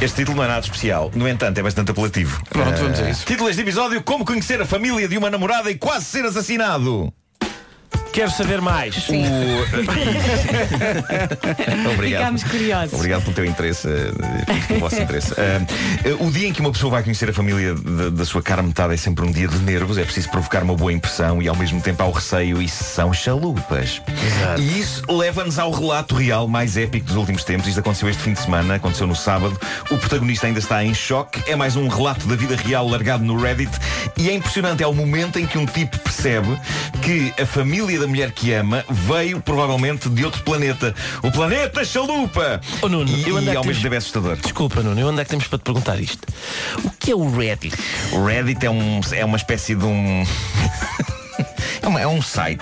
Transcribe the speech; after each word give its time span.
Este 0.00 0.16
título 0.16 0.38
não 0.38 0.44
é 0.44 0.48
nada 0.48 0.60
especial, 0.60 1.10
no 1.14 1.28
entanto, 1.28 1.58
é 1.58 1.62
bastante 1.62 1.90
apelativo. 1.90 2.42
Pronto, 2.48 2.74
vamos 2.80 2.98
a 3.00 3.06
Eh, 3.06 3.10
isso. 3.10 3.26
Título 3.26 3.48
deste 3.48 3.60
episódio: 3.60 4.02
Como 4.02 4.24
conhecer 4.24 4.60
a 4.60 4.64
família 4.64 5.06
de 5.06 5.18
uma 5.18 5.28
namorada 5.28 5.70
e 5.70 5.76
quase 5.76 6.06
ser 6.06 6.24
assassinado. 6.24 7.12
Quero 8.12 8.30
saber 8.30 8.60
mais. 8.60 9.08
Obrigado. 11.92 12.20
Ficámos 12.20 12.44
curiosos. 12.44 12.92
Obrigado 12.94 13.22
pelo 13.22 13.34
teu 13.34 13.44
interesse, 13.44 13.88
eh, 13.88 14.10
pelo 14.66 14.80
vosso 14.80 14.96
interesse. 15.02 15.32
Eh, 15.36 15.60
o 16.18 16.30
dia 16.30 16.48
em 16.48 16.52
que 16.52 16.60
uma 16.60 16.72
pessoa 16.72 16.90
vai 16.90 17.02
conhecer 17.02 17.30
a 17.30 17.32
família 17.32 17.74
da, 17.74 18.10
da 18.10 18.24
sua 18.24 18.42
cara 18.42 18.62
metade 18.62 18.94
é 18.94 18.96
sempre 18.96 19.24
um 19.24 19.30
dia 19.30 19.46
de 19.46 19.58
nervos, 19.58 19.96
é 19.96 20.04
preciso 20.04 20.28
provocar 20.30 20.62
uma 20.62 20.74
boa 20.74 20.92
impressão 20.92 21.40
e 21.40 21.48
ao 21.48 21.54
mesmo 21.56 21.80
tempo 21.80 22.02
há 22.02 22.06
o 22.06 22.10
receio 22.10 22.60
e 22.60 22.68
são 22.68 23.12
chalupas. 23.12 24.02
E 24.58 24.80
isso 24.80 25.02
leva-nos 25.08 25.58
ao 25.58 25.70
relato 25.70 26.14
real 26.14 26.48
mais 26.48 26.76
épico 26.76 27.06
dos 27.06 27.16
últimos 27.16 27.44
tempos. 27.44 27.68
Isto 27.68 27.80
aconteceu 27.80 28.08
este 28.08 28.22
fim 28.22 28.32
de 28.32 28.40
semana, 28.40 28.74
aconteceu 28.74 29.06
no 29.06 29.14
sábado. 29.14 29.58
O 29.90 29.96
protagonista 29.96 30.46
ainda 30.46 30.58
está 30.58 30.84
em 30.84 30.92
choque. 30.94 31.42
É 31.46 31.54
mais 31.54 31.76
um 31.76 31.86
relato 31.88 32.26
da 32.26 32.34
vida 32.34 32.56
real 32.56 32.88
largado 32.88 33.24
no 33.24 33.40
Reddit 33.40 33.70
e 34.16 34.28
é 34.28 34.34
impressionante. 34.34 34.82
É 34.82 34.86
o 34.86 34.94
momento 34.94 35.38
em 35.38 35.46
que 35.46 35.58
um 35.58 35.66
tipo 35.66 35.98
percebe 35.98 36.58
que 37.02 37.32
a 37.40 37.46
família 37.46 37.99
da 38.00 38.06
mulher 38.06 38.32
que 38.32 38.52
ama 38.52 38.84
veio 38.88 39.40
provavelmente 39.40 40.08
de 40.08 40.24
outro 40.24 40.42
planeta. 40.42 40.94
O 41.22 41.30
planeta 41.30 41.84
chalupa! 41.84 42.60
Oh, 42.80 42.88
Nuno, 42.88 43.10
e, 43.10 43.28
eu 43.28 43.36
ando 43.36 43.52
e 43.52 43.54
a 43.54 43.58
ao 43.58 43.64
mesmo 43.64 43.82
tempo 43.82 43.94
é 43.94 43.98
assustador. 43.98 44.36
Desculpa, 44.36 44.82
Nuno, 44.82 44.98
eu 44.98 45.08
onde 45.08 45.20
é 45.20 45.24
que 45.24 45.30
temos 45.30 45.46
para 45.46 45.58
te 45.58 45.62
perguntar 45.62 46.00
isto? 46.00 46.26
O 46.82 46.90
que 46.90 47.10
é 47.10 47.14
o 47.14 47.30
Reddit? 47.30 47.76
O 48.12 48.24
Reddit 48.24 48.64
é, 48.64 48.70
um, 48.70 49.00
é 49.12 49.24
uma 49.24 49.36
espécie 49.36 49.74
de 49.74 49.84
um. 49.84 50.24
É, 51.90 51.92
uma- 51.92 52.00
é 52.02 52.06
um 52.06 52.22
site, 52.22 52.60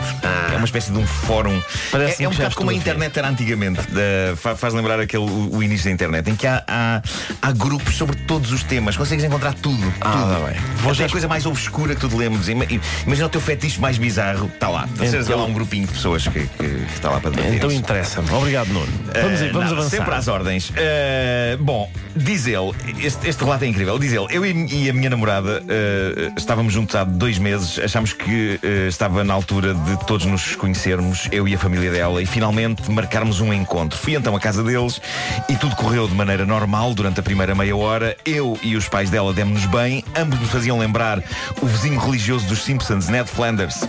é 0.53 0.57
uma 0.57 0.65
espécie 0.65 0.91
de 0.91 0.97
um 0.99 1.07
fórum. 1.07 1.61
Parece-me 1.93 2.23
é, 2.23 2.25
é 2.25 2.29
um 2.29 2.31
que 2.31 2.39
já 2.39 2.45
bocado 2.45 2.57
como 2.57 2.71
a 2.71 2.73
estou 2.73 2.91
a 2.91 2.95
ver. 2.95 2.99
internet 3.05 3.19
era 3.19 3.29
antigamente. 3.29 3.81
Da- 3.91 4.37
fa- 4.37 4.57
faz 4.57 4.73
lembrar 4.73 4.99
aquele, 5.01 5.23
o, 5.25 5.57
o 5.57 5.63
início 5.63 5.85
da 5.85 5.91
internet, 5.91 6.31
em 6.31 6.35
que 6.35 6.47
há, 6.47 6.65
há, 6.67 7.03
há 7.43 7.53
grupos 7.53 7.95
sobre 7.97 8.17
todos 8.23 8.53
os 8.53 8.63
temas. 8.63 8.97
Consegues 8.97 9.23
encontrar 9.25 9.53
tudo. 9.53 9.77
tudo. 9.79 9.93
tá 10.01 10.41
bem. 10.47 10.57
Vou 10.77 10.95
já 10.95 11.05
a 11.05 11.09
coisa 11.11 11.29
mais 11.29 11.45
obscura 11.45 11.95
que 11.95 12.01
tu 12.01 12.09
te 12.09 12.17
lembres. 12.17 12.49
Ima- 12.49 12.65
Imagina 13.07 13.27
o 13.27 13.31
teu 13.31 13.41
fetiche 13.41 13.79
mais 13.79 13.99
bizarro. 13.99 14.47
Está 14.47 14.69
lá. 14.71 14.89
Então, 14.95 15.07
Então- 15.21 15.39
lá 15.39 15.45
um 15.45 15.53
grupinho 15.53 15.87
de 15.87 15.93
pessoas 15.93 16.27
que, 16.27 16.41
que- 16.41 16.47
que 16.57 16.87
está 16.95 17.11
lá 17.11 17.21
para 17.21 17.31
debater 17.31 17.55
Então 17.55 17.71
isso. 17.71 17.79
interessa-me. 17.81 18.31
Obrigado, 18.31 18.69
Nuno. 18.69 18.87
Vamos, 18.87 19.41
Eh, 19.43 19.51
vamos 19.53 19.53
nada, 19.53 19.73
avançar. 19.73 19.91
Sempre 19.91 20.15
às 20.15 20.27
ordens. 20.29 20.73
Eh, 20.75 21.57
bom, 21.61 21.91
diz 22.19 22.47
ele, 22.47 22.73
este, 23.01 23.29
este 23.29 23.43
relato 23.43 23.65
é 23.65 23.69
incrível. 23.69 23.99
Diz 23.99 24.13
ele, 24.13 24.27
eu 24.31 24.45
e, 24.45 24.85
e 24.85 24.91
a 24.91 24.93
minha 24.93 25.11
namorada 25.11 25.63
eh, 25.69 26.33
estávamos 26.37 26.73
juntos 26.73 26.95
há 26.95 27.05
dois 27.05 27.39
meses, 27.39 27.79
achámos 27.79 28.13
que 28.13 28.59
eh, 28.63 28.89
estava 28.89 29.25
na 29.25 29.35
altura 29.35 29.75
de 29.75 30.07
todos 30.07 30.27
nos 30.27 30.57
conhecermos, 30.57 31.29
eu 31.33 31.47
e 31.47 31.55
a 31.55 31.59
família 31.59 31.91
dela, 31.91 32.23
e 32.23 32.27
finalmente 32.27 32.91
marcarmos 32.91 33.41
um 33.41 33.53
encontro. 33.53 33.99
Fui 33.99 34.15
então 34.15 34.35
à 34.35 34.41
casa 34.41 34.63
deles 34.63 35.01
e 35.49 35.57
tudo 35.57 35.77
correu 35.77 36.09
de 36.09 36.15
maneira 36.15 36.45
normal 36.45 36.95
durante 36.95 37.21
a 37.21 37.23
primeira 37.23 37.55
meia 37.55 37.77
hora. 37.77 38.17
Eu 38.25 38.59
e 38.63 38.77
os 38.77 38.89
pais 38.89 39.11
dela 39.11 39.33
demos-nos 39.33 39.67
bem, 39.67 40.05
ambos 40.17 40.39
nos 40.41 40.51
faziam 40.51 40.79
lembrar 40.79 41.23
o 41.61 41.67
vizinho 41.67 41.99
religioso 41.99 42.47
dos 42.47 42.63
Simpsons, 42.63 43.09
Ned 43.09 43.29
Flanders. 43.29 43.87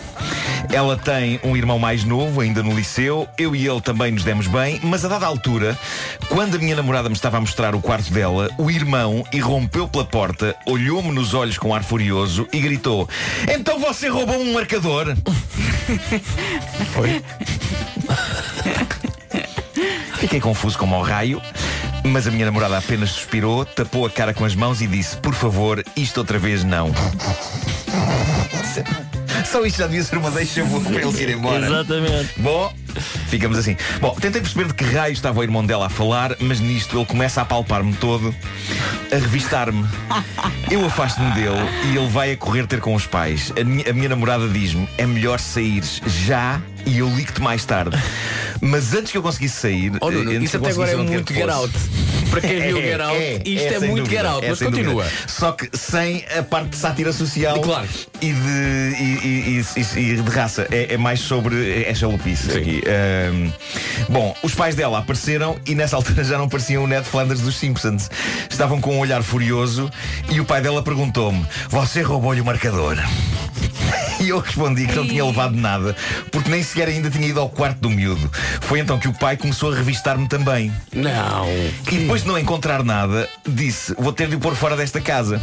Ela 0.72 0.96
tem 0.96 1.40
um 1.44 1.58
irmão 1.58 1.80
mais 1.80 2.04
novo, 2.04 2.42
ainda 2.42 2.62
no 2.62 2.76
liceu. 2.76 3.28
Eu 3.38 3.56
e 3.56 3.68
ele 3.68 3.82
também 3.82 4.12
nos 4.12 4.24
demos 4.24 4.48
bem, 4.48 4.80
mas 4.84 5.04
a 5.04 5.08
dada 5.08 5.26
altura, 5.26 5.78
quando 6.30 6.56
a 6.56 6.60
minha 6.60 6.76
namorada 6.76 7.10
me 7.10 7.16
estava 7.16 7.38
a 7.38 7.42
mostrar 7.42 7.74
o 7.74 7.82
quarto 7.82 8.14
dela, 8.14 8.50
o 8.58 8.70
irmão 8.70 9.26
irrompeu 9.34 9.88
pela 9.88 10.06
porta, 10.06 10.56
olhou-me 10.66 11.12
nos 11.12 11.34
olhos 11.34 11.58
com 11.58 11.74
ar 11.74 11.84
furioso 11.84 12.48
e 12.54 12.60
gritou: 12.60 13.10
Então 13.52 13.80
você 13.80 14.08
roubou 14.10 14.40
um 14.40 14.54
marcador? 14.54 15.16
Foi? 16.94 17.24
Fiquei 20.20 20.40
confuso 20.40 20.78
como 20.78 20.96
ao 20.96 21.02
raio, 21.02 21.42
mas 22.04 22.28
a 22.28 22.32
minha 22.32 22.46
namorada 22.46 22.78
apenas 22.78 23.10
suspirou, 23.12 23.66
tapou 23.66 24.06
a 24.06 24.10
cara 24.10 24.34
com 24.34 24.46
as 24.46 24.54
mãos 24.54 24.82
e 24.82 24.88
disse: 24.88 25.18
Por 25.18 25.34
favor, 25.34 25.84
isto 25.96 26.20
outra 26.20 26.38
vez 26.38 26.64
não. 26.64 26.92
Só 29.52 29.66
isto 29.66 29.78
já 29.78 29.88
devia 29.88 30.04
ser 30.04 30.18
uma 30.18 30.30
deixa 30.30 30.64
boa 30.64 30.80
para 30.80 31.02
ele 31.02 31.24
ir 31.24 31.30
embora. 31.32 31.66
Exatamente. 31.66 32.30
Bom, 32.38 32.72
ficamos 33.30 33.58
assim. 33.58 33.76
Bom, 34.00 34.16
tentei 34.16 34.42
perceber 34.42 34.68
de 34.68 34.76
que 34.76 34.84
raio 34.84 35.12
estava 35.12 35.40
o 35.40 35.44
irmão 35.44 35.66
dela 35.66 35.88
a 35.88 35.90
falar, 35.90 36.36
mas 36.40 36.60
nisto 36.60 36.96
ele 36.96 37.06
começa 37.06 37.42
a 37.42 37.46
palpar-me 37.46 37.94
todo, 37.94 38.34
a 39.12 39.16
revistar-me. 39.16 39.84
Eu 40.70 40.86
afasto-me 40.86 41.32
dele 41.32 41.58
e 41.92 41.98
ele 41.98 42.08
vai 42.10 42.34
a 42.34 42.38
correr 42.38 42.68
ter 42.68 42.80
com 42.80 42.94
os 42.94 43.08
pais. 43.08 43.52
A 43.60 43.64
minha, 43.64 43.90
a 43.90 43.94
minha 43.94 44.10
namorada 44.10 44.48
diz-me: 44.48 44.88
é 45.00 45.08
melhor 45.08 45.40
saíres 45.40 46.00
já 46.06 46.62
e 46.86 47.00
eu 47.00 47.10
ligo-te 47.10 47.42
mais 47.42 47.66
tarde. 47.66 47.98
Mas 48.62 48.94
antes 48.94 49.12
que 49.12 49.18
eu 49.18 49.24
conseguisse 49.24 49.56
sair. 49.56 49.94
Oh, 50.00 50.12
Nuno, 50.12 50.32
eh, 50.32 50.36
isso 50.36 50.58
até 50.58 50.70
agora 50.70 50.92
é 50.92 50.96
muito 50.96 51.34
get 51.34 51.50
out. 51.50 51.74
Para 52.30 52.42
quem 52.42 52.62
viu 52.62 52.78
o 52.78 52.82
Get 52.82 53.00
Out, 53.02 53.42
isto 53.46 53.68
é, 53.68 53.80
sem 53.80 53.90
muito 53.90 54.04
dúvida, 54.04 54.22
Get 54.22 54.26
Out, 54.32 54.46
é 54.46 54.50
mas 54.50 54.60
continua. 54.60 55.04
dúvida. 55.04 55.12
Só 55.28 55.52
que 55.52 55.70
sem 55.78 56.26
a 56.38 56.44
parte 56.44 56.70
de 56.70 56.76
sátira 56.78 57.12
social 57.14 57.60
Claro. 57.62 57.88
e, 58.22 58.32
de, 58.34 58.94
e, 59.00 59.64
e- 59.66 59.66
e- 60.00 60.00
e 60.00 60.22
de 60.22 60.30
raça. 60.30 60.68
É, 60.72 60.94
é 60.94 60.98
mais 60.98 61.20
sobre. 61.20 61.84
É 61.84 61.94
chalupice 61.94 62.52
Sim. 62.52 62.58
aqui. 62.60 62.84
Bom, 64.10 64.36
os 64.44 64.54
pais 64.54 64.76
dela 64.76 65.00
apareceram 65.00 65.58
e 65.66 65.76
nessa 65.76 65.96
altura 65.96 66.24
já 66.24 66.38
não 66.38 66.48
pareciam 66.50 66.84
o 66.84 66.88
Ned 66.88 67.06
Flanders 67.06 67.42
dos 67.42 67.56
Simpsons. 67.56 68.10
Estavam 68.50 68.80
com 68.82 68.96
um 68.96 69.00
olhar 69.00 69.22
furioso 69.24 69.90
e 70.30 70.40
o 70.40 70.46
pai 70.46 70.62
dela 70.62 70.82
perguntou-me: 70.84 71.46
Você 71.70 72.02
roubou-lhe 72.02 72.42
o 72.42 72.46
marcador? 72.46 72.98
E 74.22 74.28
eu 74.30 74.40
respondi 74.40 74.86
que 74.86 74.94
não 74.96 75.08
tinha 75.08 75.24
levado 75.24 75.56
nada, 75.56 75.96
porque 76.30 76.50
nem 76.50 76.62
sequer 76.62 76.90
ainda 76.90 77.10
tinha 77.10 77.26
ido 77.26 77.40
ao 77.40 77.48
quarto 77.48 77.78
do 77.80 77.90
miúdo. 77.90 78.30
Foi 78.60 78.78
então 78.82 79.00
que 79.00 79.08
o 79.08 79.14
pai 79.14 79.38
começou 79.38 79.72
a 79.72 79.76
revistar-me 79.78 80.28
também. 80.28 80.74
Não. 80.94 81.48
E 81.90 81.96
depois 82.00 82.19
de 82.22 82.28
não 82.28 82.38
encontrar 82.38 82.84
nada, 82.84 83.30
disse: 83.48 83.94
Vou 83.98 84.14
ter 84.14 84.28
de 84.28 84.36
o 84.36 84.40
pôr 84.40 84.56
fora 84.56 84.76
desta 84.76 85.00
casa. 85.02 85.42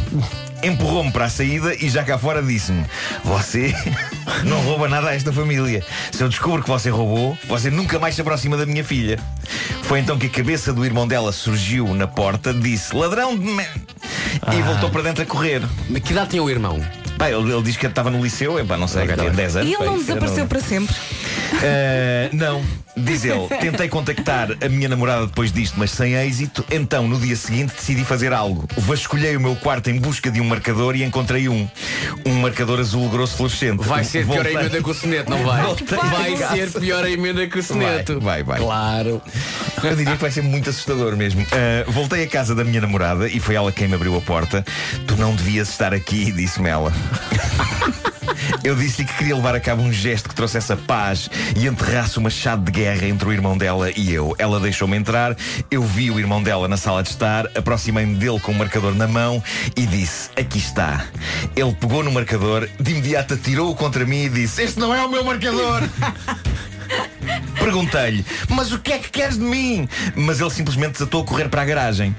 Empurrou-me 0.63 1.11
para 1.11 1.25
a 1.25 1.29
saída 1.29 1.73
e 1.75 1.89
já 1.89 2.03
cá 2.03 2.17
fora 2.17 2.41
disse-me: 2.41 2.85
Você 3.23 3.73
não 4.43 4.59
rouba 4.61 4.87
nada 4.87 5.09
a 5.09 5.15
esta 5.15 5.31
família. 5.31 5.83
Se 6.11 6.23
eu 6.23 6.29
descubro 6.29 6.63
que 6.63 6.69
você 6.69 6.89
roubou, 6.89 7.37
você 7.47 7.69
nunca 7.69 7.99
mais 7.99 8.15
se 8.15 8.21
aproxima 8.21 8.57
da 8.57 8.65
minha 8.65 8.83
filha. 8.83 9.19
Foi 9.83 9.99
então 9.99 10.17
que 10.17 10.27
a 10.27 10.29
cabeça 10.29 10.73
do 10.73 10.85
irmão 10.85 11.07
dela 11.07 11.31
surgiu 11.31 11.93
na 11.93 12.07
porta, 12.07 12.53
disse: 12.53 12.95
Ladrão 12.95 13.37
de. 13.37 13.45
me-" 13.45 13.67
E 14.53 14.61
voltou 14.61 14.89
para 14.89 15.01
dentro 15.01 15.23
a 15.23 15.25
correr. 15.25 15.61
Mas 15.89 16.01
que 16.03 16.11
idade 16.11 16.29
tem 16.31 16.39
o 16.39 16.49
irmão? 16.49 16.79
Pá, 17.17 17.31
ele, 17.31 17.51
ele 17.51 17.63
diz 17.63 17.75
que 17.75 17.87
estava 17.87 18.11
no 18.11 18.21
liceu, 18.21 18.59
epá, 18.59 18.77
não 18.77 18.87
sei, 18.87 19.03
Ok, 19.03 19.15
tá 19.15 19.21
tinha 19.23 19.29
bem. 19.31 19.37
10 19.37 19.55
anos. 19.55 19.69
E 19.69 19.73
ele 19.73 19.85
não 19.85 19.97
desapareceu 19.97 20.45
para 20.45 20.59
sempre. 20.59 20.95
Uh, 21.53 22.35
não, 22.35 22.63
diz 22.95 23.23
ele. 23.25 23.47
Tentei 23.59 23.87
contactar 23.87 24.49
a 24.63 24.69
minha 24.69 24.89
namorada 24.89 25.27
depois 25.27 25.51
disto, 25.51 25.75
mas 25.77 25.91
sem 25.91 26.13
êxito. 26.15 26.63
Então, 26.69 27.07
no 27.07 27.19
dia 27.19 27.35
seguinte, 27.35 27.73
decidi 27.75 28.03
fazer 28.03 28.33
algo. 28.33 28.67
Vasculhei 28.77 29.35
o 29.35 29.39
meu 29.39 29.55
quarto 29.55 29.89
em 29.89 29.99
busca 29.99 30.29
de 30.29 30.41
um 30.41 30.45
marcador 30.45 30.95
e 30.95 31.03
encontrei 31.03 31.47
um. 31.49 31.67
Um 32.25 32.33
marcador 32.41 32.79
azul 32.79 33.09
grosso 33.09 33.37
fluorescente. 33.37 33.83
Vai 33.83 34.03
ser 34.03 34.25
pior 34.25 34.39
a 34.39 34.43
Voltei- 34.43 34.55
emenda 34.55 34.83
que 34.83 34.89
o 34.89 34.93
soneto, 34.93 35.29
não 35.29 35.43
vai? 35.43 35.63
Voltei 35.63 35.97
Vai 35.97 36.37
ser 36.37 36.71
pior 36.79 37.03
a 37.03 37.09
emenda 37.09 37.47
que 37.47 37.59
o 37.59 37.63
soneto. 37.63 38.19
Vai, 38.19 38.43
vai, 38.43 38.57
vai. 38.57 38.59
Claro. 38.59 39.21
Eu 39.83 39.95
diria 39.95 40.15
que 40.15 40.21
vai 40.21 40.31
ser 40.31 40.41
muito 40.43 40.69
assustador 40.69 41.15
mesmo. 41.15 41.41
Uh, 41.41 41.91
voltei 41.91 42.23
à 42.23 42.27
casa 42.27 42.53
da 42.53 42.63
minha 42.63 42.81
namorada 42.81 43.27
e 43.27 43.39
foi 43.39 43.55
ela 43.55 43.71
quem 43.71 43.87
me 43.87 43.95
abriu 43.95 44.15
a 44.17 44.21
porta. 44.21 44.65
Tu 45.05 45.15
não 45.15 45.33
devias 45.35 45.69
estar 45.69 45.93
aqui, 45.93 46.31
disse-me 46.31 46.69
ela. 46.69 46.91
Eu 48.63 48.75
disse-lhe 48.75 49.07
que 49.07 49.13
queria 49.15 49.35
levar 49.35 49.55
a 49.55 49.59
cabo 49.59 49.81
um 49.81 49.91
gesto 49.91 50.29
que 50.29 50.35
trouxesse 50.35 50.73
a 50.73 50.77
paz 50.77 51.29
e 51.55 51.67
enterrasse 51.67 52.17
uma 52.17 52.29
chade 52.29 52.63
de 52.63 52.71
guerra 52.71 53.07
entre 53.07 53.27
o 53.27 53.33
irmão 53.33 53.57
dela 53.57 53.89
e 53.95 54.13
eu. 54.13 54.35
Ela 54.37 54.59
deixou-me 54.59 54.97
entrar, 54.97 55.35
eu 55.69 55.83
vi 55.83 56.11
o 56.11 56.19
irmão 56.19 56.41
dela 56.41 56.67
na 56.67 56.77
sala 56.77 57.03
de 57.03 57.09
estar, 57.09 57.45
aproximei-me 57.55 58.15
dele 58.15 58.39
com 58.39 58.51
o 58.51 58.55
marcador 58.55 58.93
na 58.95 59.07
mão 59.07 59.41
e 59.75 59.85
disse: 59.85 60.29
Aqui 60.35 60.57
está. 60.57 61.05
Ele 61.55 61.73
pegou 61.73 62.03
no 62.03 62.11
marcador, 62.11 62.67
de 62.79 62.91
imediato 62.91 63.33
atirou-o 63.33 63.75
contra 63.75 64.05
mim 64.05 64.23
e 64.23 64.29
disse: 64.29 64.61
Este 64.61 64.79
não 64.79 64.93
é 64.93 65.03
o 65.03 65.09
meu 65.09 65.23
marcador! 65.23 65.83
Perguntei-lhe, 67.59 68.25
mas 68.49 68.71
o 68.71 68.79
que 68.79 68.93
é 68.93 68.99
que 68.99 69.09
queres 69.09 69.37
de 69.37 69.43
mim? 69.43 69.87
Mas 70.15 70.39
ele 70.39 70.49
simplesmente 70.49 70.93
desatou 70.93 71.21
a 71.21 71.25
correr 71.25 71.49
para 71.49 71.61
a 71.61 71.65
garagem. 71.65 72.15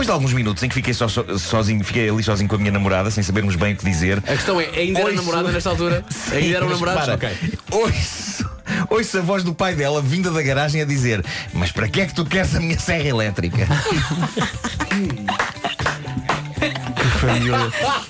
Depois 0.00 0.06
de 0.08 0.12
alguns 0.14 0.32
minutos 0.32 0.62
em 0.62 0.68
que 0.70 0.74
fiquei 0.74 0.94
só- 0.94 1.08
so- 1.08 1.38
sozinho, 1.38 1.84
fiquei 1.84 2.08
ali 2.08 2.22
sozinho 2.22 2.48
com 2.48 2.54
a 2.54 2.58
minha 2.58 2.72
namorada, 2.72 3.10
sem 3.10 3.22
sabermos 3.22 3.54
bem 3.54 3.74
o 3.74 3.76
que 3.76 3.84
dizer. 3.84 4.16
A 4.26 4.32
questão 4.32 4.58
é, 4.58 4.64
ainda 4.74 4.98
era 5.00 5.12
namorada 5.12 5.52
nesta 5.52 5.68
altura? 5.68 6.02
Ainda 6.32 6.56
eram 6.56 6.70
namorados? 6.70 7.06
repara, 7.06 7.34
Ok. 7.34 7.58
Ouço, 7.70 8.50
ouço 8.88 9.18
a 9.18 9.20
voz 9.20 9.44
do 9.44 9.52
pai 9.54 9.74
dela 9.74 10.00
vinda 10.00 10.30
da 10.30 10.40
garagem 10.40 10.80
a 10.80 10.86
dizer: 10.86 11.22
Mas 11.52 11.70
para 11.70 11.86
que 11.86 12.00
é 12.00 12.06
que 12.06 12.14
tu 12.14 12.24
queres 12.24 12.54
a 12.54 12.60
minha 12.60 12.78
serra 12.78 13.08
elétrica? 13.08 13.68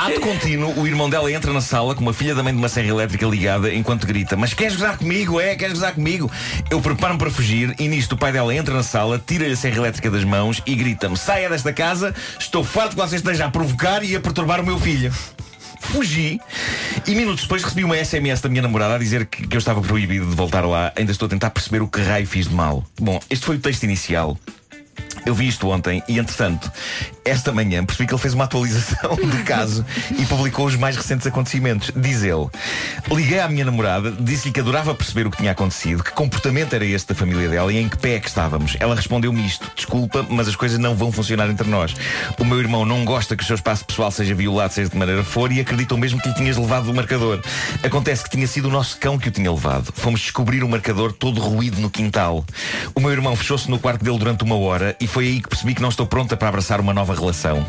Ato 0.05 0.21
contínuo, 0.21 0.79
o 0.79 0.85
irmão 0.85 1.09
dela 1.09 1.31
entra 1.31 1.51
na 1.51 1.61
sala 1.61 1.95
com 1.95 2.01
uma 2.01 2.13
filha 2.13 2.35
da 2.35 2.43
mãe 2.43 2.53
de 2.53 2.59
uma 2.59 2.69
serra 2.69 2.89
elétrica 2.89 3.25
ligada 3.25 3.73
enquanto 3.73 4.05
grita: 4.05 4.37
Mas 4.37 4.53
queres 4.53 4.75
gozar 4.75 4.99
comigo? 4.99 5.41
É? 5.41 5.55
Queres 5.55 5.73
gozar 5.73 5.95
comigo? 5.95 6.31
Eu 6.69 6.79
preparo-me 6.79 7.17
para 7.17 7.31
fugir 7.31 7.73
e 7.79 7.87
nisto 7.87 8.11
o 8.11 8.17
pai 8.17 8.31
dela 8.31 8.53
entra 8.53 8.71
na 8.75 8.83
sala, 8.83 9.19
tira-lhe 9.25 9.53
a 9.53 9.57
serra 9.57 9.77
elétrica 9.77 10.11
das 10.11 10.23
mãos 10.23 10.61
e 10.63 10.75
grita-me: 10.75 11.17
Saia 11.17 11.49
desta 11.49 11.73
casa, 11.73 12.13
estou 12.39 12.63
farto 12.63 12.91
que 12.91 13.01
você 13.01 13.15
esteja 13.15 13.45
a 13.45 13.49
provocar 13.49 14.03
e 14.03 14.15
a 14.15 14.19
perturbar 14.19 14.61
o 14.61 14.63
meu 14.63 14.79
filho. 14.79 15.11
Fugi 15.79 16.39
e 17.07 17.15
minutos 17.15 17.41
depois 17.41 17.63
recebi 17.63 17.83
uma 17.83 17.97
SMS 17.97 18.41
da 18.41 18.49
minha 18.49 18.61
namorada 18.61 18.93
a 18.93 18.99
dizer 18.99 19.25
que, 19.25 19.47
que 19.47 19.55
eu 19.55 19.59
estava 19.59 19.81
proibido 19.81 20.27
de 20.27 20.35
voltar 20.35 20.65
lá. 20.65 20.93
Ainda 20.95 21.11
estou 21.11 21.25
a 21.25 21.29
tentar 21.29 21.49
perceber 21.49 21.81
o 21.81 21.87
que 21.87 21.99
raio 21.99 22.27
fiz 22.27 22.47
de 22.47 22.53
mal. 22.53 22.83
Bom, 22.99 23.19
este 23.27 23.43
foi 23.43 23.55
o 23.55 23.59
texto 23.59 23.83
inicial. 23.83 24.37
Eu 25.25 25.33
vi 25.33 25.47
isto 25.47 25.69
ontem 25.69 26.03
e, 26.07 26.19
entretanto, 26.19 26.71
esta 27.25 27.51
manhã 27.51 27.83
percebi 27.83 28.07
que 28.07 28.13
ele 28.13 28.21
fez 28.21 28.33
uma 28.33 28.43
atualização 28.43 29.15
do 29.17 29.43
caso 29.43 29.83
e 30.17 30.25
publicou 30.25 30.67
os 30.67 30.75
mais 30.75 30.95
recentes 30.95 31.25
acontecimentos. 31.25 31.91
Diz 31.95 32.21
ele: 32.21 32.47
Liguei 33.09 33.39
à 33.39 33.47
minha 33.47 33.65
namorada, 33.65 34.11
disse-lhe 34.11 34.53
que 34.53 34.59
adorava 34.59 34.93
perceber 34.93 35.25
o 35.25 35.31
que 35.31 35.37
tinha 35.37 35.51
acontecido, 35.51 36.03
que 36.03 36.11
comportamento 36.11 36.73
era 36.73 36.85
este 36.85 37.09
da 37.09 37.15
família 37.15 37.49
dela 37.49 37.73
e 37.73 37.77
em 37.77 37.89
que 37.89 37.97
pé 37.97 38.15
é 38.15 38.19
que 38.19 38.27
estávamos. 38.27 38.77
Ela 38.79 38.95
respondeu-me 38.95 39.43
isto: 39.45 39.69
Desculpa, 39.75 40.25
mas 40.29 40.47
as 40.47 40.55
coisas 40.55 40.77
não 40.77 40.95
vão 40.95 41.11
funcionar 41.11 41.49
entre 41.49 41.67
nós. 41.67 41.95
O 42.37 42.45
meu 42.45 42.59
irmão 42.59 42.85
não 42.85 43.03
gosta 43.03 43.35
que 43.35 43.43
o 43.43 43.45
seu 43.45 43.55
espaço 43.55 43.83
pessoal 43.85 44.11
seja 44.11 44.35
violado, 44.35 44.73
seja 44.73 44.89
de 44.89 44.97
maneira 44.97 45.23
for, 45.23 45.51
e 45.51 45.59
acreditou 45.59 45.97
mesmo 45.97 46.21
que 46.21 46.29
lhe 46.29 46.35
tinhas 46.35 46.57
levado 46.57 46.91
o 46.91 46.93
marcador. 46.93 47.41
Acontece 47.83 48.23
que 48.23 48.29
tinha 48.29 48.45
sido 48.45 48.67
o 48.67 48.71
nosso 48.71 48.97
cão 48.97 49.17
que 49.17 49.29
o 49.29 49.31
tinha 49.31 49.51
levado. 49.51 49.91
Fomos 49.95 50.21
descobrir 50.21 50.63
o 50.63 50.69
marcador 50.69 51.11
todo 51.11 51.41
ruído 51.41 51.81
no 51.81 51.89
quintal. 51.89 52.45
O 52.93 52.99
meu 52.99 53.11
irmão 53.11 53.35
fechou-se 53.35 53.69
no 53.69 53.79
quarto 53.79 54.03
dele 54.03 54.19
durante 54.19 54.43
uma 54.43 54.55
hora 54.55 54.95
e 54.99 55.07
foi 55.15 55.27
aí 55.27 55.41
que 55.41 55.47
percebi 55.47 55.73
que 55.73 55.81
não 55.81 55.87
estou 55.87 56.05
pronta 56.05 56.35
para 56.35 56.49
abraçar 56.49 56.81
uma 56.81 56.93
nova 56.93 57.15
relação. 57.15 57.65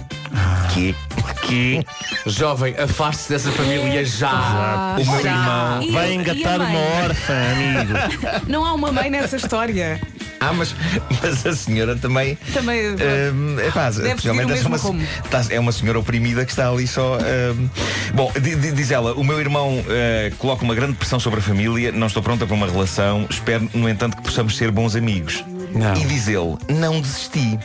Que? 0.75 0.97
Que? 1.43 1.87
Jovem, 2.27 2.75
afaste-se 2.77 3.29
dessa 3.29 3.53
família 3.53 4.05
já. 4.05 4.97
O 4.99 5.05
meu 5.13 5.23
Já. 5.23 5.31
irmão. 5.31 5.83
E- 5.83 5.91
Vai 5.93 6.09
e 6.09 6.11
a 6.11 6.15
engatar 6.17 6.59
mãe? 6.59 6.71
uma 6.71 7.05
órfã, 7.05 7.35
amigo. 7.53 7.93
Não 8.51 8.65
há 8.65 8.73
uma 8.75 8.91
mãe 8.91 9.09
nessa 9.11 9.37
história. 9.37 10.01
Ah, 10.41 10.53
mas, 10.53 10.75
mas 11.23 11.47
a 11.47 11.55
senhora 11.55 11.95
também. 11.95 12.37
Também. 12.53 12.81
Hum, 12.91 13.57
é 13.61 13.71
pá, 13.71 13.91
Deve 13.91 14.17
possivelmente 14.17 14.23
seguir 14.23 14.29
o 14.29 14.41
é 14.41 14.47
mesmo 14.47 14.69
uma, 14.69 14.77
rumo. 14.77 15.07
tá- 15.31 15.45
é 15.49 15.61
uma 15.61 15.71
senhora 15.71 16.01
oprimida 16.01 16.45
que 16.45 16.51
está 16.51 16.69
ali 16.69 16.89
só. 16.89 17.17
hum. 17.17 17.69
Bom, 18.13 18.33
di- 18.43 18.57
di- 18.57 18.73
diz 18.73 18.91
ela: 18.91 19.15
o 19.15 19.23
meu 19.23 19.39
irmão 19.41 19.83
eh, 19.89 20.33
coloca 20.37 20.65
uma 20.65 20.75
grande 20.75 20.95
pressão 20.95 21.21
sobre 21.21 21.39
a 21.39 21.43
família, 21.43 21.93
não 21.93 22.09
estou 22.09 22.23
pronta 22.25 22.45
para 22.45 22.55
uma 22.57 22.67
relação, 22.67 23.25
espero, 23.31 23.71
no 23.73 23.89
entanto, 23.89 24.17
que 24.17 24.23
possamos 24.25 24.57
ser 24.57 24.73
bons 24.73 24.97
amigos. 24.97 25.45
E 25.77 26.05
diz 26.07 26.29
ele: 26.29 26.57
não 26.69 27.01
desisti. 27.01 27.59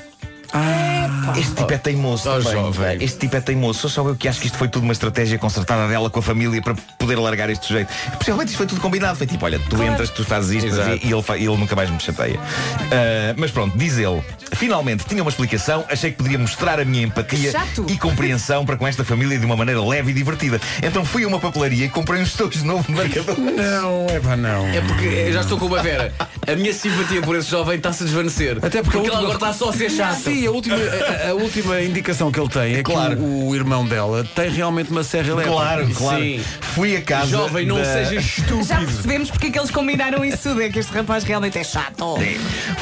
Este 1.38 1.53
tipo 1.56 1.74
é 1.74 1.77
teimoso 1.77 2.30
Oh, 2.30 2.38
também, 2.39 2.51
jovem. 2.53 2.98
Este 3.03 3.19
tipo 3.19 3.36
é 3.38 3.42
teimoso. 3.42 3.80
Sou 3.80 3.89
só 3.89 4.07
eu 4.07 4.15
que 4.15 4.27
acho 4.27 4.39
que 4.42 4.48
isto 4.48 4.57
foi 4.57 4.68
tudo 4.68 4.83
uma 4.83 4.92
estratégia 4.92 5.38
concertada 5.38 5.88
dela 5.88 6.09
com 6.09 6.19
a 6.19 6.21
família 6.21 6.62
para 6.62 6.75
poder 6.98 7.15
largar 7.18 7.50
este 7.50 7.65
sujeito. 7.68 7.89
Possivelmente 8.18 8.50
isto 8.50 8.57
foi 8.57 8.68
tudo 8.68 8.81
combinado. 8.81 9.18
Foi 9.18 9.25
tipo, 9.27 9.45
olha, 9.45 9.59
tu 9.69 9.81
entras, 9.81 10.09
tu 10.09 10.25
fazes 10.25 10.51
isto 10.51 10.68
Exato. 10.68 10.89
e 11.03 11.12
ele, 11.12 11.24
e 11.44 11.45
ele 11.48 11.57
nunca 11.57 11.75
mais 11.75 11.89
me 11.89 12.00
chateia. 12.00 12.39
Ah, 12.92 13.33
mas 13.38 13.51
pronto, 13.51 13.77
diz 13.77 13.98
ele. 13.98 14.21
Finalmente 14.53 15.06
tinha 15.06 15.21
uma 15.21 15.30
explicação. 15.30 15.86
Achei 15.89 16.12
que 16.12 16.18
poderia 16.18 16.38
mostrar 16.39 16.80
a 16.80 16.86
minha 16.86 17.04
empatia 17.04 17.51
Chato. 17.51 17.86
e 17.88 17.97
compreensão 17.97 18.65
para 18.65 18.75
com 18.75 18.86
esta 18.88 19.04
família 19.06 19.38
de 19.39 19.45
uma 19.45 19.56
maneira 19.56 19.81
leve 19.83 20.12
e 20.12 20.13
divertida. 20.13 20.59
Então 20.83 21.06
fui 21.06 21.24
a 21.24 21.27
uma 21.27 21.39
papelaria 21.39 21.86
e 21.86 21.89
comprei 21.89 22.21
uns 22.21 22.33
tojos 22.33 22.62
de 22.62 22.65
novo 22.65 22.92
marcador. 22.92 23.38
Não, 23.39 24.07
é 24.09 24.19
pá, 24.19 24.36
não. 24.36 24.68
É 24.68 24.81
porque 24.81 25.31
já 25.31 25.42
estou 25.42 25.57
com 25.57 25.65
uma 25.68 25.81
Vera. 25.81 26.13
A 26.47 26.56
minha 26.56 26.74
simpatia 26.74 27.21
por 27.21 27.36
esse 27.36 27.50
jovem 27.50 27.77
está-se 27.77 28.04
a 28.04 28.06
desvanecer. 28.06 28.57
Até 28.62 28.81
porque 28.83 28.97
última- 28.97 29.18
agora 29.19 29.33
está 29.36 29.54
só 29.54 29.69
a 29.69 29.74
ser 29.74 29.89
chato. 29.89 30.19
Sim, 30.21 30.40
a 30.47 30.51
última, 30.51 30.75
a, 30.77 31.29
a 31.29 31.33
última 31.33 31.81
indicação 31.81 32.31
que 32.31 32.39
ele 32.39 32.49
tem 32.49 32.75
é 32.75 32.83
Claro. 32.83 33.15
que 33.15 33.21
o, 33.21 33.47
o 33.47 33.55
irmão 33.55 33.85
dela 33.85 34.25
tem 34.35 34.49
realmente 34.49 34.91
uma 34.91 35.03
serra 35.03 35.29
elétrica. 35.29 35.51
Claro, 35.55 35.89
claro. 35.93 36.21
Sim. 36.23 36.41
Fui 36.73 36.95
a 36.95 37.01
casa. 37.01 37.27
Jovem, 37.27 37.65
não 37.65 37.77
da- 37.77 37.85
seja 37.85 38.15
estúpido. 38.15 38.63
Já 38.63 38.77
percebemos 38.79 39.29
porque 39.31 39.47
é 39.47 39.51
que 39.51 39.59
eles 39.59 39.71
combinaram 39.71 40.23
isso 40.25 40.49
tudo. 40.49 40.61
É 40.61 40.69
que 40.69 40.79
este 40.79 40.93
rapaz 40.93 41.23
realmente 41.23 41.57
é 41.57 41.63
chato. 41.63 42.17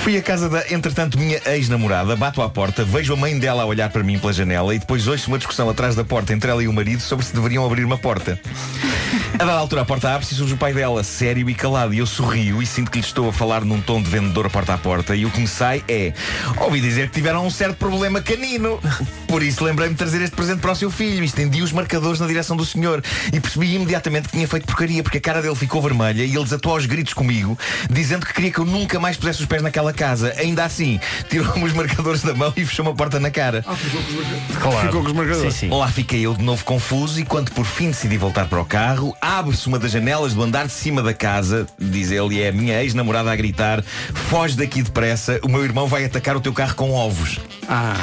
Fui 0.03 0.17
à 0.17 0.21
casa 0.21 0.50
da, 0.50 0.63
entretanto, 0.71 1.17
minha 1.17 1.39
ex-namorada, 1.45 2.15
bato 2.15 2.41
à 2.41 2.50
porta, 2.50 2.83
vejo 2.83 3.13
a 3.13 3.15
mãe 3.15 3.38
dela 3.38 3.63
a 3.63 3.65
olhar 3.65 3.89
para 3.89 4.03
mim 4.03 4.17
pela 4.19 4.33
janela 4.33 4.73
e 4.75 4.79
depois 4.79 5.07
ouço 5.07 5.27
uma 5.29 5.38
discussão 5.38 5.69
atrás 5.69 5.95
da 5.95 6.03
porta 6.03 6.33
entre 6.33 6.50
ela 6.50 6.63
e 6.63 6.67
o 6.67 6.73
marido 6.73 7.01
sobre 7.01 7.25
se 7.25 7.33
deveriam 7.33 7.65
abrir 7.65 7.83
uma 7.85 7.97
porta. 7.97 8.39
A 9.39 9.45
dada 9.45 9.57
altura 9.57 9.83
a 9.83 9.86
porta 9.86 10.13
abre-se 10.13 10.33
e 10.33 10.38
surge 10.38 10.53
o 10.53 10.57
pai 10.57 10.74
dela, 10.74 11.01
sério 11.01 11.50
e 11.50 11.56
calado, 11.56 11.94
e 11.94 12.00
eu 12.00 12.06
sorrio 12.06 12.62
e 12.62 12.65
sinto 12.65 12.91
que 12.91 13.00
lhe 13.00 13.06
estou 13.06 13.30
a 13.30 13.31
falar 13.31 13.63
num 13.63 13.80
tom 13.80 14.01
de 14.01 14.09
vendedor 14.09 14.45
a 14.45 14.50
porta 14.50 14.74
a 14.74 14.77
porta 14.77 15.15
e 15.15 15.25
o 15.25 15.31
que 15.31 15.39
me 15.39 15.47
sai 15.47 15.81
é 15.88 16.12
ouvi 16.57 16.81
dizer 16.81 17.07
que 17.07 17.13
tiveram 17.13 17.45
um 17.45 17.50
certo 17.50 17.77
problema 17.77 18.21
canino. 18.21 18.81
Por 19.30 19.41
isso 19.41 19.63
lembrei-me 19.63 19.94
de 19.94 19.97
trazer 19.97 20.21
este 20.21 20.36
presente 20.36 20.59
para 20.59 20.74
o 20.74 20.75
seu 20.75 20.91
filho 20.91 21.24
e 21.24 21.25
estendi 21.25 21.62
os 21.62 21.71
marcadores 21.71 22.19
na 22.19 22.27
direção 22.27 22.57
do 22.57 22.65
senhor 22.65 23.01
e 23.31 23.39
percebi 23.39 23.75
imediatamente 23.75 24.27
que 24.27 24.33
tinha 24.33 24.45
feito 24.45 24.65
porcaria 24.65 25.01
porque 25.01 25.19
a 25.19 25.21
cara 25.21 25.41
dele 25.41 25.56
ficou 25.56 25.81
vermelha 25.81 26.25
e 26.25 26.36
ele 26.36 26.44
desatou 26.44 26.74
aos 26.74 26.86
gritos 26.86 27.13
comigo, 27.13 27.57
dizendo 27.89 28.25
que 28.25 28.33
queria 28.33 28.51
que 28.51 28.59
eu 28.59 28.65
nunca 28.65 29.00
mais 29.00 29.15
pusesse 29.15 29.39
os 29.39 29.45
pés 29.45 29.62
naquela 29.62 29.94
casa. 29.94 30.33
Ainda 30.38 30.65
assim, 30.65 31.00
tirou-me 31.30 31.63
os 31.63 31.71
marcadores 31.71 32.24
da 32.24 32.33
mão 32.33 32.51
e 32.57 32.65
fechou-me 32.65 32.91
a 32.91 32.94
porta 32.94 33.21
na 33.21 33.31
cara. 33.31 33.63
Claro. 34.59 34.88
Ficou 34.88 35.01
com 35.01 35.07
os 35.07 35.13
marcadores. 35.13 35.53
Sim, 35.53 35.69
sim. 35.69 35.69
Lá 35.69 35.88
fiquei 35.88 36.25
eu 36.25 36.33
de 36.33 36.44
novo 36.44 36.65
confuso 36.65 37.21
e 37.21 37.24
quando 37.24 37.51
por 37.51 37.63
fim 37.63 37.88
decidi 37.88 38.18
voltar 38.18 38.50
para 38.50 38.59
o 38.59 38.65
carro, 38.65 39.15
abre-se 39.37 39.67
uma 39.67 39.77
das 39.77 39.91
janelas 39.91 40.33
do 40.33 40.41
andar 40.41 40.65
de 40.65 40.73
cima 40.73 41.03
da 41.03 41.13
casa, 41.13 41.67
diz 41.77 42.09
ele, 42.09 42.35
e 42.35 42.41
é 42.41 42.49
a 42.49 42.51
minha 42.51 42.81
ex-namorada 42.81 43.31
a 43.31 43.35
gritar: 43.35 43.83
foge 44.29 44.57
daqui 44.57 44.81
depressa, 44.81 45.39
o 45.43 45.47
meu 45.47 45.63
irmão 45.63 45.87
vai 45.87 46.05
atacar 46.05 46.35
o 46.35 46.41
teu 46.41 46.53
carro 46.53 46.75
com 46.75 46.91
ovos. 46.91 47.39
Ah, 47.67 47.95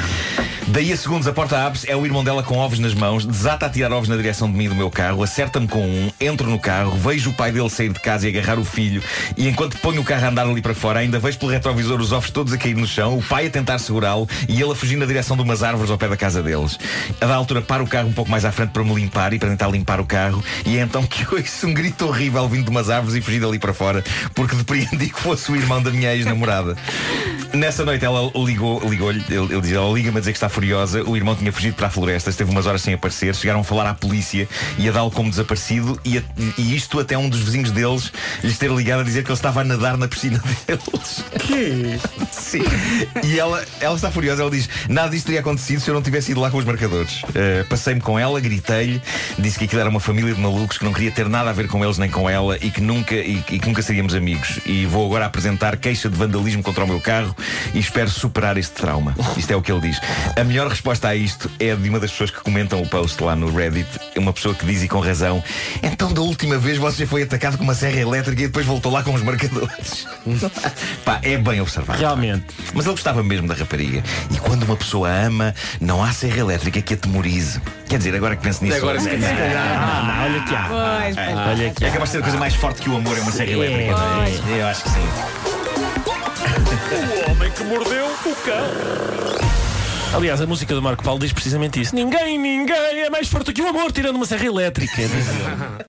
Daí 0.69 0.91
a 0.91 0.97
segundos 0.97 1.25
a 1.27 1.31
porta 1.31 1.65
abre-se, 1.65 1.89
é 1.89 1.95
o 1.95 2.05
irmão 2.05 2.25
dela 2.25 2.43
com 2.43 2.57
ovos 2.57 2.77
nas 2.77 2.93
mãos, 2.93 3.25
desata 3.25 3.65
a 3.65 3.69
tirar 3.69 3.93
ovos 3.93 4.09
na 4.09 4.17
direção 4.17 4.51
de 4.51 4.57
mim 4.57 4.67
do 4.67 4.75
meu 4.75 4.91
carro, 4.91 5.23
acerta-me 5.23 5.65
com 5.65 5.79
um, 5.79 6.11
entro 6.19 6.49
no 6.49 6.59
carro, 6.59 6.91
vejo 6.97 7.29
o 7.29 7.33
pai 7.33 7.53
dele 7.53 7.69
sair 7.69 7.87
de 7.87 7.99
casa 8.01 8.27
e 8.27 8.29
agarrar 8.29 8.59
o 8.59 8.65
filho, 8.65 9.01
e 9.37 9.47
enquanto 9.47 9.77
ponho 9.77 10.01
o 10.01 10.03
carro 10.03 10.25
a 10.25 10.29
andar 10.29 10.45
ali 10.45 10.61
para 10.61 10.75
fora, 10.75 10.99
ainda 10.99 11.19
vejo 11.19 11.39
pelo 11.39 11.53
retrovisor 11.53 12.01
os 12.01 12.11
ovos 12.11 12.31
todos 12.31 12.51
a 12.51 12.57
cair 12.57 12.75
no 12.75 12.85
chão, 12.85 13.17
o 13.17 13.23
pai 13.23 13.47
a 13.47 13.49
tentar 13.49 13.79
segurá-lo 13.79 14.27
e 14.49 14.61
ele 14.61 14.71
a 14.73 14.75
fugir 14.75 14.97
na 14.97 15.05
direção 15.05 15.37
de 15.37 15.43
umas 15.43 15.63
árvores 15.63 15.89
ao 15.89 15.97
pé 15.97 16.09
da 16.09 16.17
casa 16.17 16.43
deles. 16.43 16.77
A 17.21 17.25
da 17.25 17.35
altura 17.35 17.61
para 17.61 17.81
o 17.81 17.87
carro 17.87 18.09
um 18.09 18.13
pouco 18.13 18.29
mais 18.29 18.43
à 18.43 18.51
frente 18.51 18.71
para 18.71 18.83
me 18.83 18.93
limpar 18.93 19.33
e 19.33 19.39
para 19.39 19.49
tentar 19.49 19.69
limpar 19.69 20.01
o 20.01 20.05
carro, 20.05 20.43
e 20.65 20.77
é 20.77 20.81
então 20.81 21.01
que 21.03 21.25
ouço 21.33 21.65
um 21.65 21.73
grito 21.73 22.05
horrível 22.05 22.47
vindo 22.49 22.65
de 22.65 22.71
umas 22.71 22.89
árvores 22.89 23.15
e 23.15 23.21
fugir 23.21 23.39
dali 23.39 23.57
para 23.57 23.73
fora, 23.73 24.03
porque 24.35 24.53
depreendi 24.53 25.09
que 25.09 25.19
fosse 25.19 25.49
o 25.49 25.55
irmão 25.55 25.81
da 25.81 25.91
minha 25.91 26.13
ex-namorada. 26.13 26.75
Nessa 27.53 27.83
noite 27.85 28.03
ela 28.05 28.29
ligou, 28.35 28.79
ligou-lhe, 28.87 29.23
ele, 29.29 29.53
ele 29.53 29.61
diz, 29.61 29.71
ela 29.71 29.91
liga-me 29.93 30.17
a 30.17 30.19
dizer 30.19 30.31
que 30.31 30.37
está 30.37 30.49
furiosa. 30.49 31.03
O 31.03 31.15
irmão 31.15 31.35
tinha 31.35 31.51
fugido 31.51 31.75
para 31.75 31.87
a 31.87 31.89
floresta, 31.89 32.29
esteve 32.29 32.51
umas 32.51 32.65
horas 32.67 32.81
sem 32.81 32.93
aparecer. 32.93 33.33
Chegaram 33.35 33.61
a 33.61 33.63
falar 33.63 33.89
à 33.89 33.93
polícia 33.93 34.47
e 34.77 34.87
a 34.87 34.91
dá-lo 34.91 35.09
como 35.11 35.29
desaparecido. 35.29 35.99
E, 36.05 36.17
a- 36.17 36.23
e 36.57 36.75
isto 36.75 36.99
até 36.99 37.17
um 37.17 37.29
dos 37.29 37.39
vizinhos 37.41 37.71
deles 37.71 38.11
lhes 38.43 38.57
ter 38.57 38.69
ligado 38.71 38.99
a 39.01 39.03
dizer 39.03 39.23
que 39.23 39.29
ele 39.29 39.35
estava 39.37 39.61
a 39.61 39.63
nadar 39.63 39.97
na 39.97 40.07
piscina 40.07 40.41
deles. 40.67 41.23
que? 41.39 41.99
Sim. 42.31 42.63
E 43.23 43.39
ela, 43.39 43.63
ela 43.79 43.95
está 43.95 44.11
furiosa, 44.11 44.41
ela 44.41 44.51
diz: 44.51 44.69
Nada 44.89 45.09
disto 45.09 45.25
teria 45.27 45.39
acontecido 45.41 45.79
se 45.79 45.89
eu 45.89 45.93
não 45.95 46.01
tivesse 46.01 46.31
ido 46.31 46.39
lá 46.41 46.51
com 46.51 46.57
os 46.57 46.65
marcadores. 46.65 47.23
Uh, 47.23 47.65
Passei-me 47.69 48.01
com 48.01 48.17
ela, 48.19 48.39
gritei-lhe, 48.39 49.01
disse 49.39 49.57
que 49.57 49.65
aquilo 49.65 49.81
era 49.81 49.89
uma 49.89 49.99
família 49.99 50.33
de 50.33 50.39
malucos, 50.41 50.77
que 50.77 50.85
não 50.85 50.93
queria 50.93 51.11
ter 51.11 51.27
nada 51.29 51.49
a 51.49 51.53
ver 51.53 51.67
com 51.67 51.83
eles 51.83 51.97
nem 51.97 52.09
com 52.09 52.29
ela 52.29 52.57
e 52.61 52.69
que 52.69 52.81
nunca, 52.81 53.15
e, 53.15 53.37
e 53.49 53.59
que 53.59 53.67
nunca 53.67 53.81
seríamos 53.81 54.13
amigos. 54.13 54.59
E 54.65 54.85
vou 54.85 55.05
agora 55.05 55.25
apresentar 55.25 55.77
queixa 55.77 56.09
de 56.09 56.15
vandalismo 56.17 56.61
contra 56.61 56.83
o 56.83 56.87
meu 56.87 56.99
carro 56.99 57.35
e 57.73 57.79
espero 57.79 58.09
superar 58.09 58.57
este 58.57 58.73
trauma. 58.73 59.15
Isto 59.35 59.51
é 59.51 59.55
o 59.55 59.61
que 59.61 59.71
ele 59.71 59.81
diz. 59.81 59.99
A 60.35 60.43
melhor 60.43 60.67
resposta 60.67 61.07
a 61.09 61.15
isto 61.15 61.49
é 61.59 61.75
de 61.75 61.89
uma 61.89 61.99
das 61.99 62.11
pessoas 62.11 62.31
que 62.31 62.39
comentam 62.41 62.81
o 62.81 62.87
post 62.87 63.21
lá 63.23 63.35
no 63.35 63.53
Reddit, 63.53 63.87
uma 64.17 64.33
pessoa 64.33 64.53
que 64.55 64.65
diz 64.65 64.83
e 64.83 64.87
com 64.87 64.99
razão: 64.99 65.43
Então 65.83 66.13
da 66.13 66.21
última 66.21 66.57
vez 66.57 66.77
você 66.77 67.05
foi 67.05 67.23
atacado 67.23 67.57
com 67.57 67.63
uma 67.63 67.75
serra 67.75 67.99
elétrica 67.99 68.41
e 68.43 68.47
depois 68.47 68.65
voltou 68.65 68.91
lá 68.91 69.03
com 69.03 69.13
os 69.13 69.21
marcadores. 69.23 70.07
Pá, 71.05 71.19
é 71.23 71.37
bem 71.37 71.61
observado. 71.61 71.99
Realmente. 71.99 72.45
Mas 72.73 72.85
ele 72.85 72.93
gostava 72.93 73.23
mesmo 73.23 73.47
da 73.47 73.53
rapariga. 73.55 74.03
E 74.31 74.37
quando 74.37 74.63
uma 74.63 74.75
pessoa 74.75 75.09
ama, 75.09 75.53
não 75.79 76.03
há 76.03 76.11
serra 76.11 76.39
elétrica 76.39 76.81
que 76.81 76.93
atemorize. 76.93 77.61
Quer 77.89 77.97
dizer, 77.97 78.15
agora 78.15 78.35
que 78.35 78.43
penso 78.43 78.63
nisso. 78.63 78.77
Agora 78.77 78.99
se 78.99 79.09
Ah, 79.09 80.25
olha 80.25 80.41
que 80.43 80.55
há. 80.55 80.67
Pois, 80.67 81.15
pois. 81.15 81.37
Olha 81.37 81.69
que 81.73 81.85
É 81.85 81.87
há. 81.87 81.91
capaz 81.91 82.09
de 82.09 82.11
ser 82.13 82.17
a 82.19 82.21
coisa 82.23 82.37
mais 82.37 82.55
forte 82.55 82.81
que 82.81 82.89
o 82.89 82.97
amor 82.97 83.17
é 83.17 83.21
uma 83.21 83.31
serra 83.31 83.51
elétrica. 83.51 83.91
não 83.91 84.23
é? 84.23 84.59
Eu 84.61 84.67
acho 84.67 84.83
que 84.83 84.89
sim. 84.89 85.46
O 87.27 87.31
homem 87.31 87.51
que 87.51 87.63
mordeu 87.63 88.05
o 88.05 88.35
cão. 88.43 89.47
Aliás, 90.13 90.41
a 90.41 90.47
música 90.47 90.73
do 90.73 90.81
Marco 90.81 91.03
Paulo 91.03 91.19
diz 91.19 91.33
precisamente 91.33 91.81
isso. 91.81 91.93
Ninguém, 91.93 92.37
ninguém 92.39 93.01
é 93.01 93.09
mais 93.09 93.27
forte 93.27 93.51
que 93.51 93.61
o 93.61 93.67
amor, 93.67 93.91
tirando 93.91 94.15
uma 94.15 94.25
serra 94.25 94.45
elétrica. 94.45 95.01
ele. 95.01 95.13